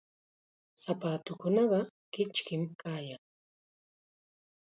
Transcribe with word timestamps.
Sapatuukunaqa 0.81 1.79
kichkim 2.13 2.63
kayan. 2.81 3.21